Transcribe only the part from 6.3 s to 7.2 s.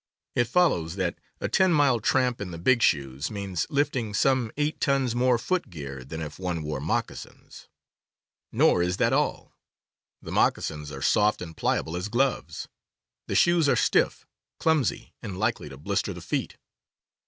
one wore moc